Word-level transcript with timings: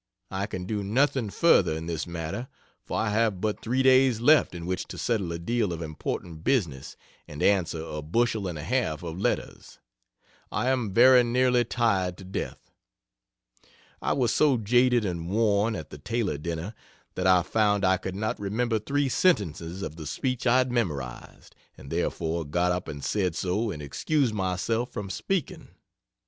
I 0.31 0.47
can 0.47 0.65
do 0.65 0.81
nothing 0.83 1.29
further 1.29 1.75
in 1.77 1.85
this 1.85 2.07
matter, 2.07 2.47
for 2.83 2.97
I 2.99 3.11
have 3.11 3.39
but 3.39 3.61
3 3.61 3.83
days 3.83 4.19
left 4.19 4.55
in 4.55 4.65
which 4.65 4.87
to 4.87 4.97
settle 4.97 5.31
a 5.31 5.37
deal 5.37 5.71
of 5.71 5.83
important 5.83 6.43
business 6.43 6.97
and 7.27 7.43
answer 7.43 7.83
a 7.83 8.01
bushel 8.01 8.47
and 8.47 8.57
a 8.57 8.63
half 8.63 9.03
of 9.03 9.19
letters. 9.19 9.77
I 10.51 10.69
am 10.69 10.91
very 10.91 11.23
nearly 11.23 11.63
tired 11.65 12.17
to 12.17 12.23
death. 12.23 12.71
I 14.01 14.13
was 14.13 14.33
so 14.33 14.57
jaded 14.57 15.05
and 15.05 15.29
worn, 15.29 15.75
at 15.75 15.91
the 15.91 15.99
Taylor 15.99 16.39
dinner, 16.39 16.73
that 17.13 17.27
I 17.27 17.43
found 17.43 17.85
I 17.85 17.97
could 17.97 18.15
not 18.15 18.39
remember 18.39 18.79
3 18.79 19.07
sentences 19.07 19.83
of 19.83 19.97
the 19.97 20.07
speech 20.07 20.47
I 20.47 20.57
had 20.57 20.71
memorized, 20.71 21.55
and 21.77 21.91
therefore 21.91 22.43
got 22.43 22.71
up 22.71 22.87
and 22.87 23.03
said 23.05 23.35
so 23.35 23.69
and 23.69 23.83
excused 23.83 24.33
myself 24.33 24.91
from 24.91 25.11
speaking. 25.11 25.67